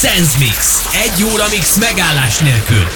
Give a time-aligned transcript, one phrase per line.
[0.00, 0.82] Sense Mix.
[0.92, 2.86] Egy óra mix megállás nélkül.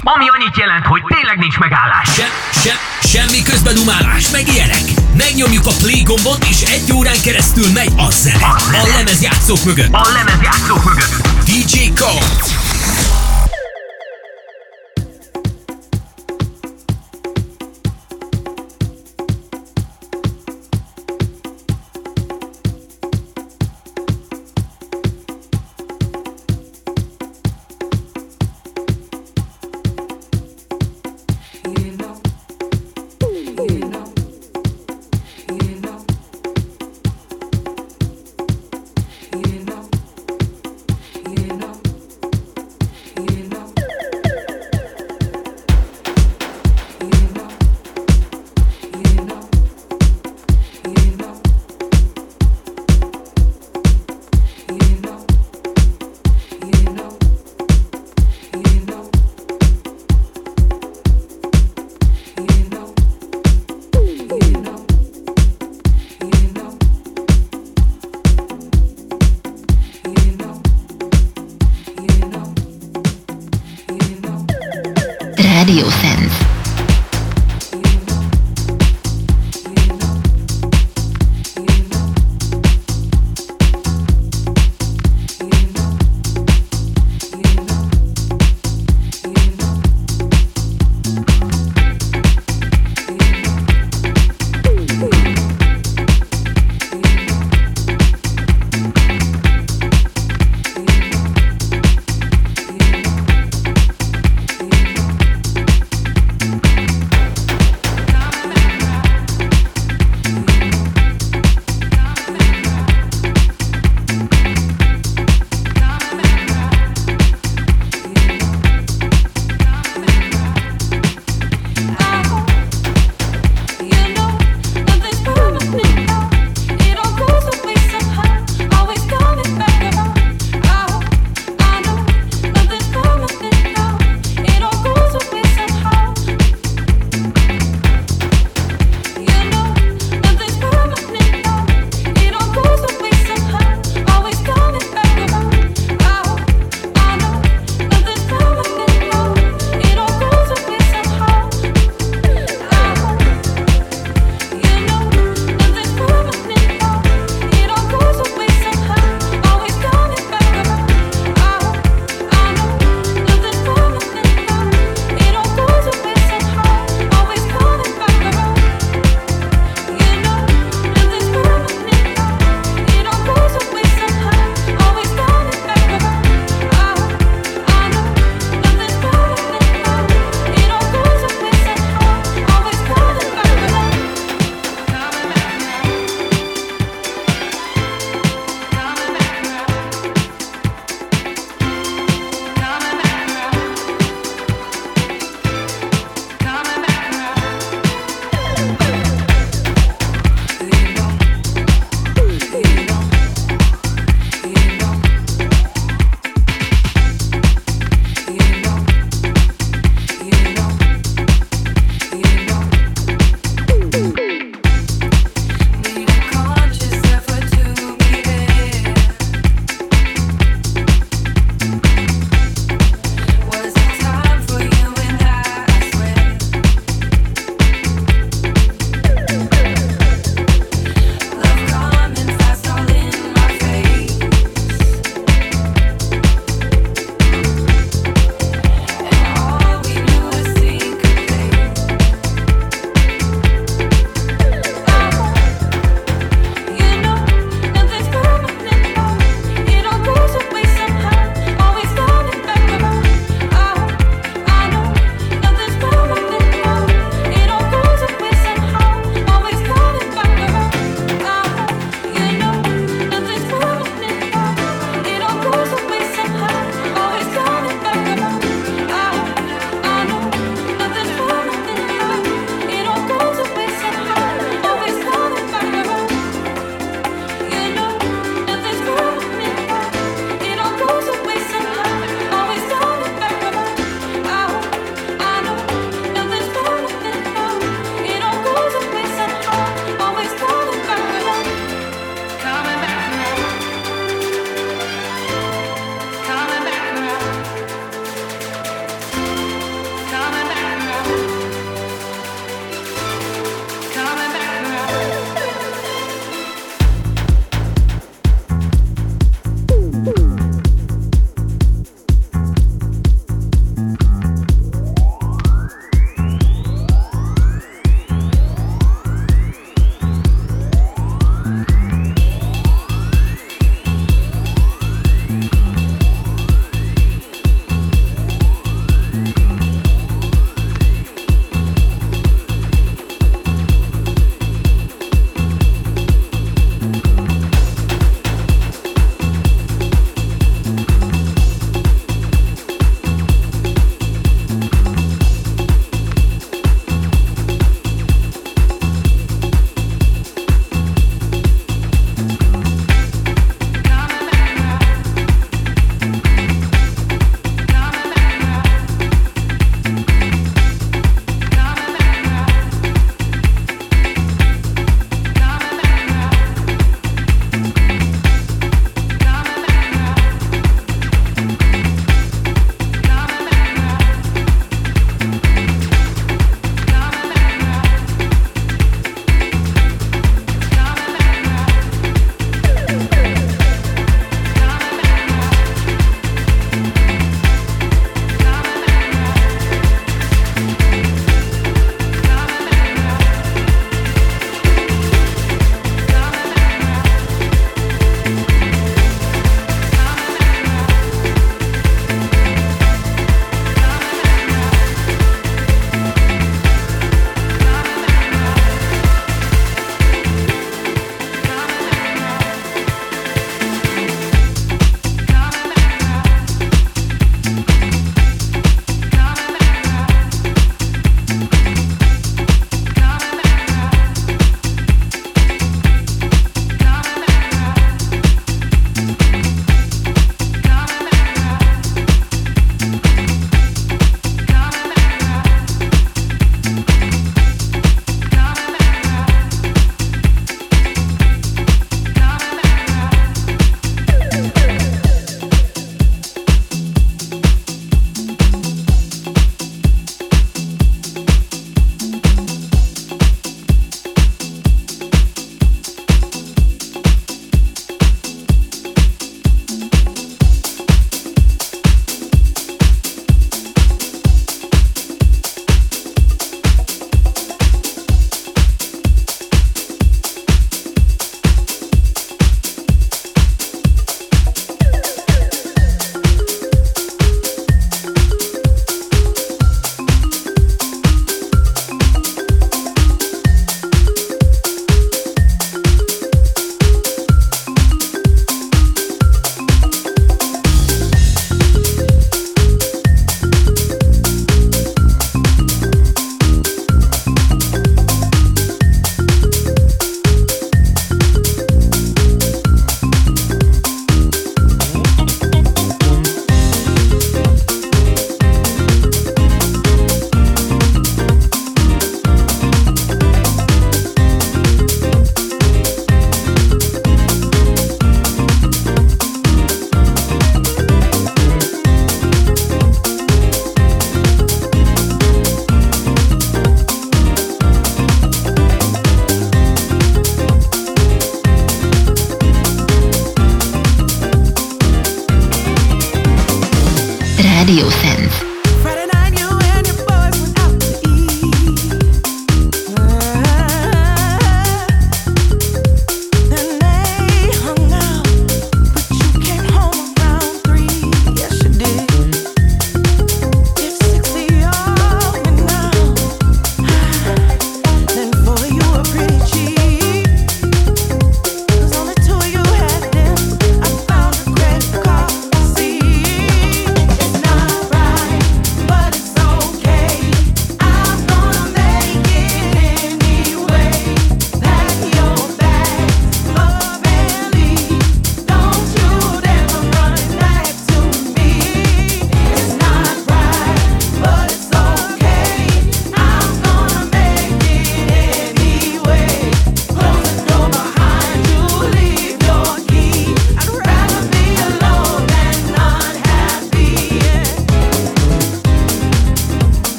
[0.00, 2.08] Ami annyit jelent, hogy tényleg nincs megállás.
[2.14, 2.26] Se,
[2.62, 2.74] se,
[3.08, 4.82] semmi közbedumálás, meg ilyenek.
[5.16, 8.46] Megnyomjuk a play gombot, és egy órán keresztül megy a zene.
[8.72, 9.92] A lemezjátszók mögött.
[9.92, 11.28] A lemezjátszók mögött.
[11.44, 11.92] DJ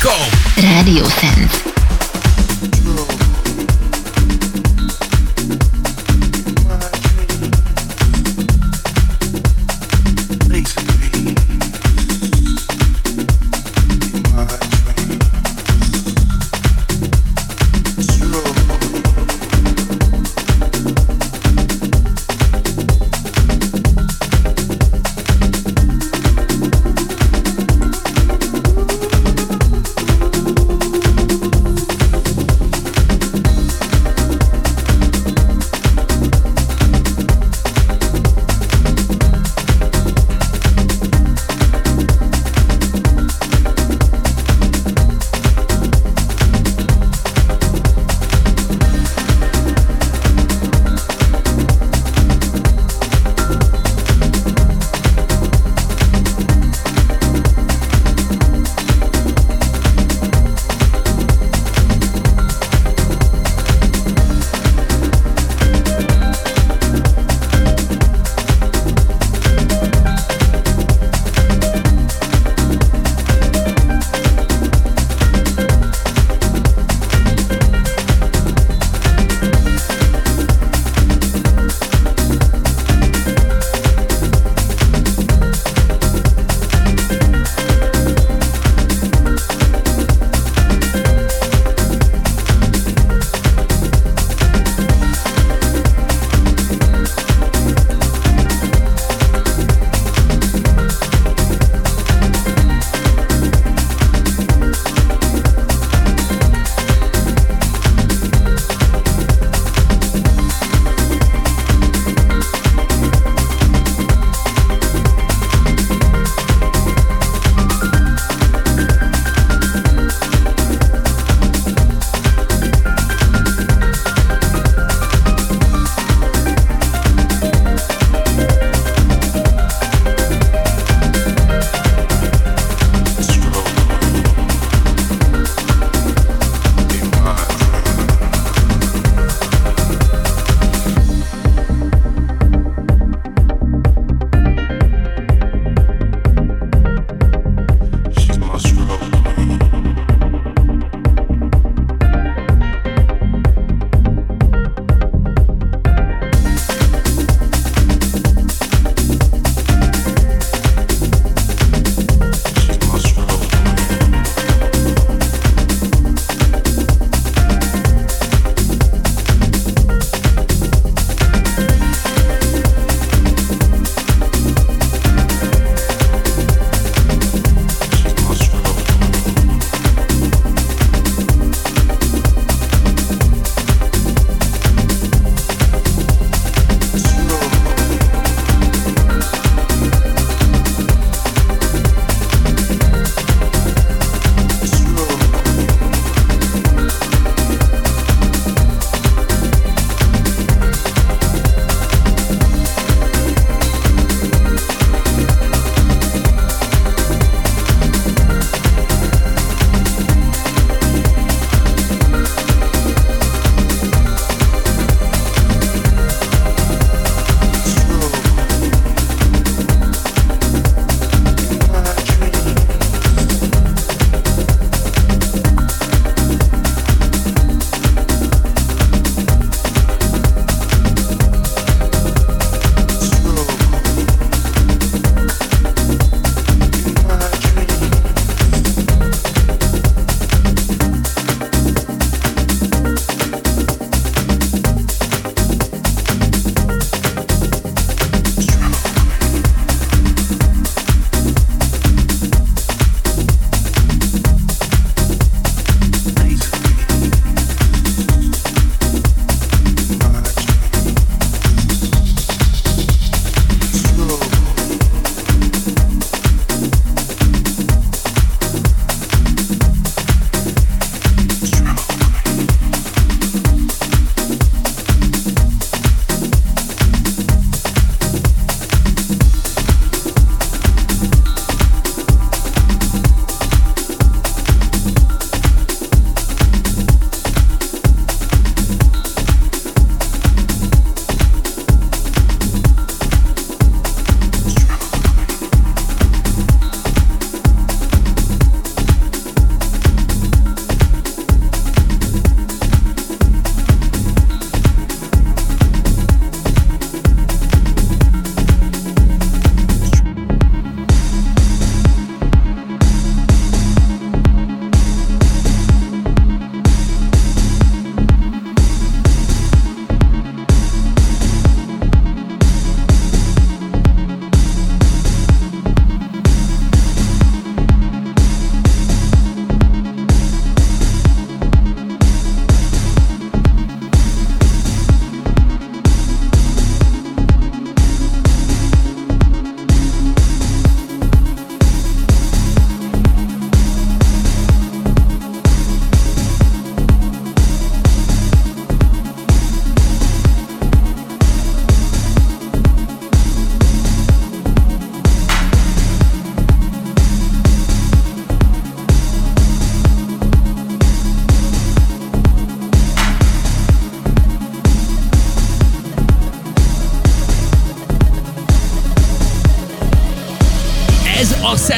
[0.00, 0.30] Kong.
[0.56, 1.77] place to be.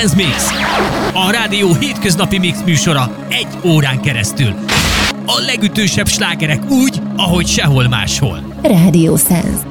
[0.01, 0.51] Sense Mix.
[1.15, 4.55] A rádió hétköznapi mix műsora egy órán keresztül.
[5.27, 8.39] A legütősebb slágerek úgy, ahogy sehol máshol.
[8.63, 9.70] Rádió Sense.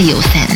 [0.00, 0.49] Radio Sense.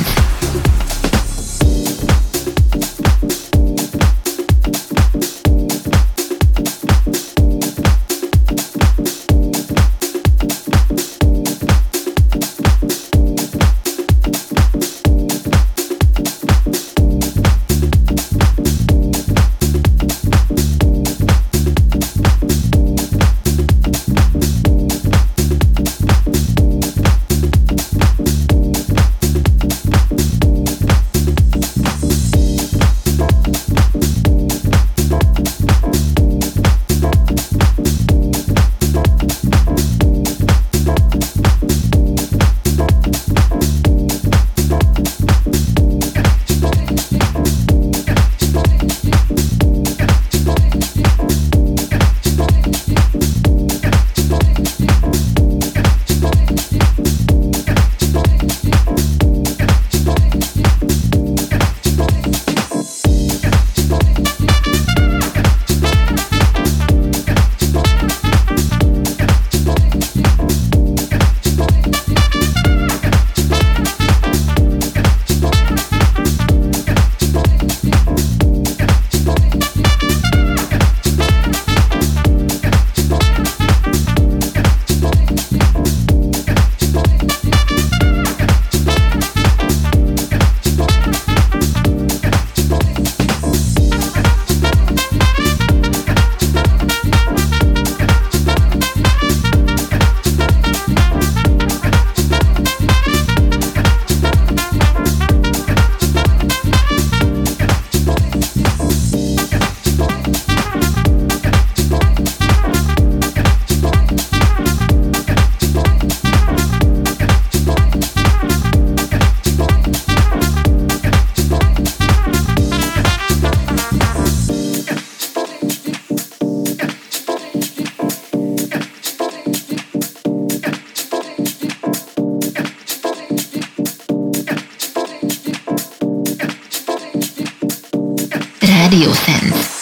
[138.95, 139.74] Radio Sense.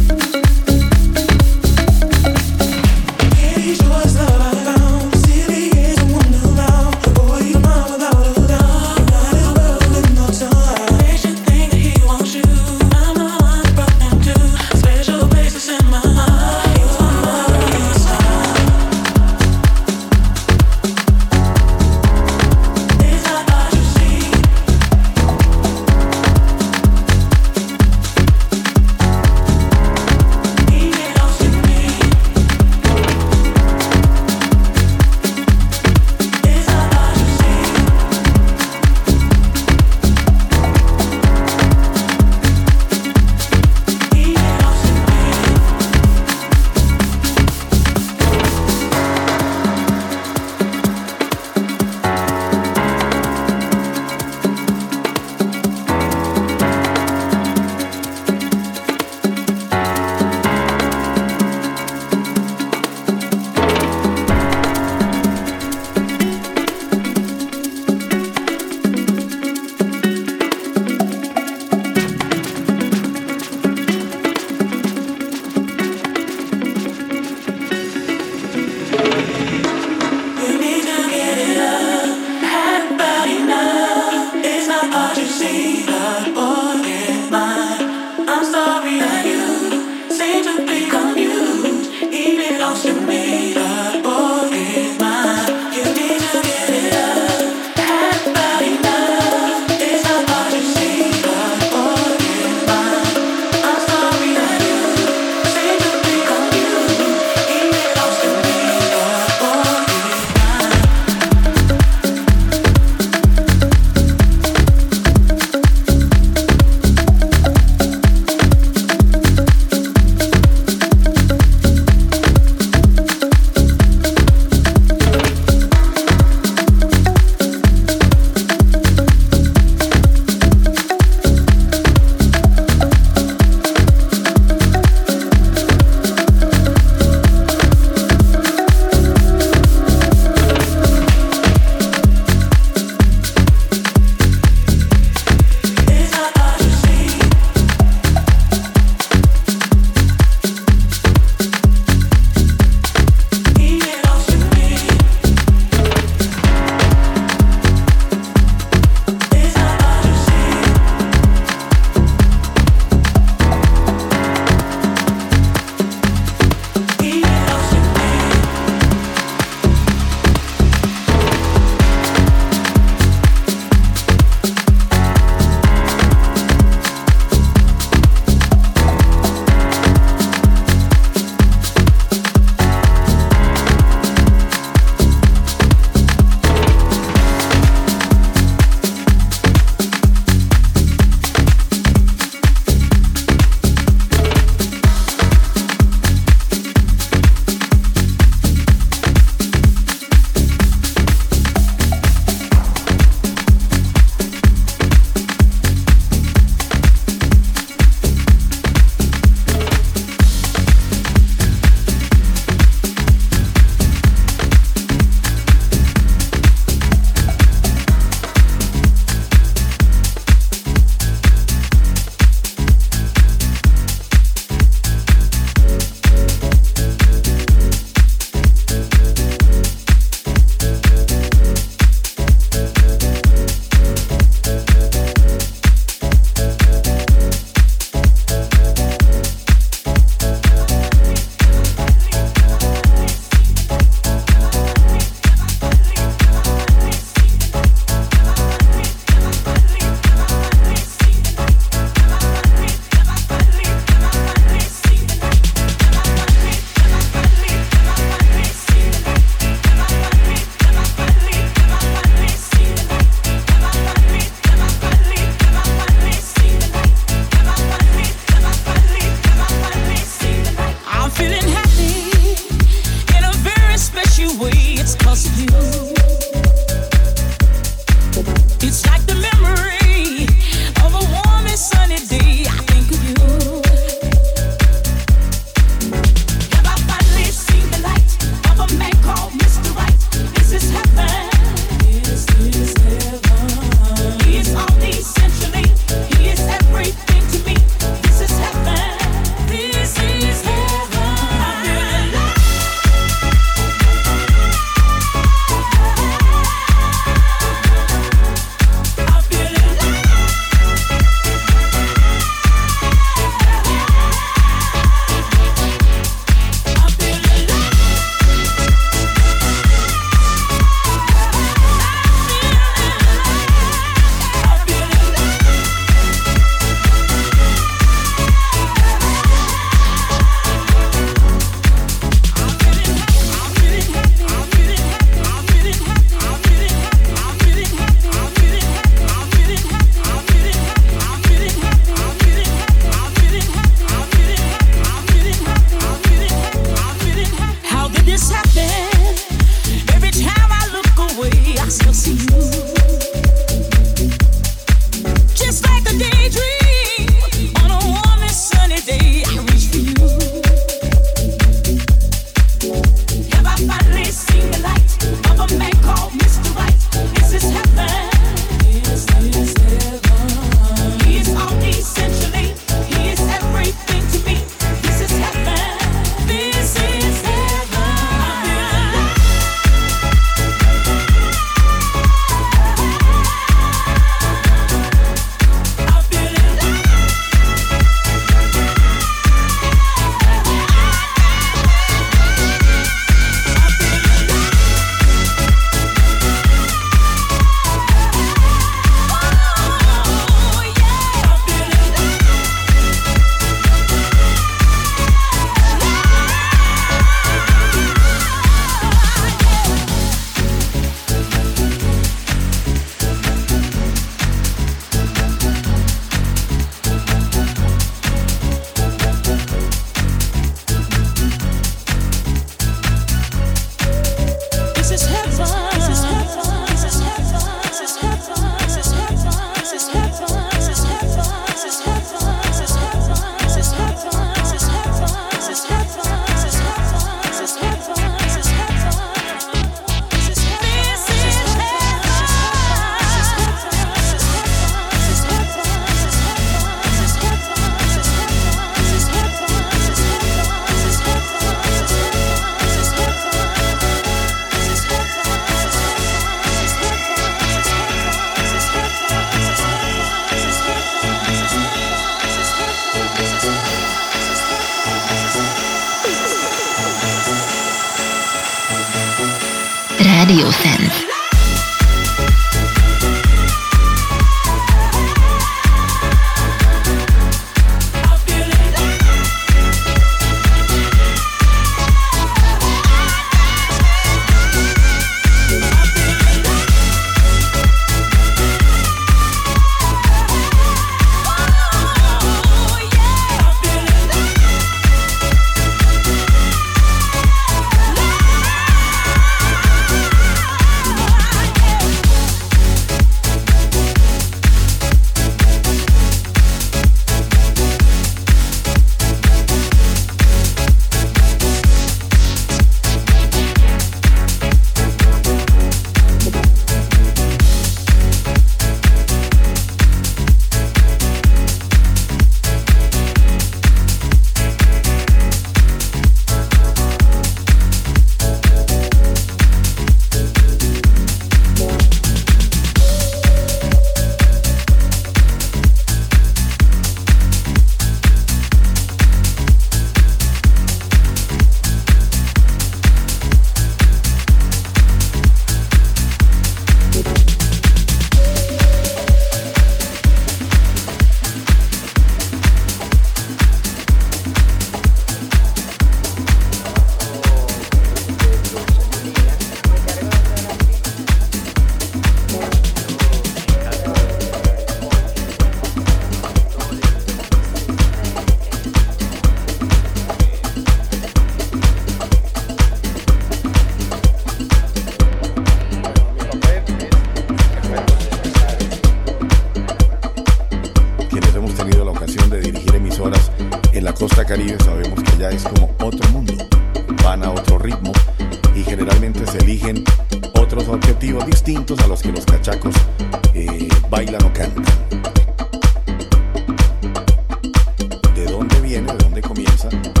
[599.63, 600.00] Listen.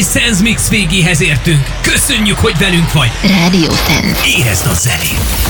[0.00, 1.66] Mai Sense Mix végéhez értünk.
[1.80, 3.10] Köszönjük, hogy velünk vagy.
[3.22, 4.20] Radio Sense.
[4.38, 5.49] Érezd a zenét.